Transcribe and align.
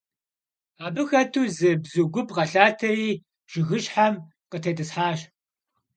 Abı 0.85 1.03
xetu 1.09 1.43
zı 1.57 1.71
bzu 1.83 2.03
gup 2.13 2.29
khelhateri 2.35 3.11
jjıgışhem 3.51 4.13
khıtêt'ıshaş. 4.49 5.19